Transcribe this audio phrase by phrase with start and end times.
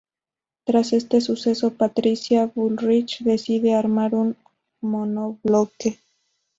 [0.63, 4.35] Tras este suceso, Patricia Bullrich decide armar un
[4.81, 5.99] monobloque.